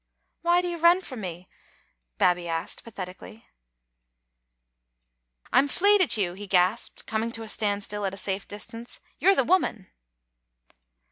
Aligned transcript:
"Why 0.41 0.61
do 0.61 0.67
you 0.67 0.79
run 0.79 1.01
frae 1.01 1.15
me?" 1.15 1.47
Babbie 2.17 2.47
asked, 2.47 2.83
patheti 2.83 3.15
cally." 3.19 3.45
I'm 5.53 5.67
fleid 5.67 6.01
at 6.01 6.17
you," 6.17 6.33
he 6.33 6.47
gasped, 6.47 7.05
coming 7.05 7.31
to 7.33 7.43
a 7.43 7.47
standstill 7.47 8.07
at 8.07 8.13
a 8.15 8.17
safe 8.17 8.47
distance: 8.47 8.99
"you're 9.19 9.35
the 9.35 9.43
woman!" 9.43 9.91